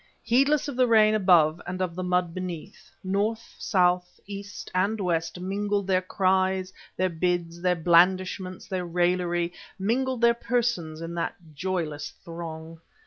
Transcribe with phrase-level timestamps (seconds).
[0.23, 5.39] Heedless of the rain above and of the mud beneath, North, South, East, and West
[5.39, 12.13] mingled their cries, their bids, their blandishments, their raillery, mingled their persons in that joyless
[12.25, 12.79] throng.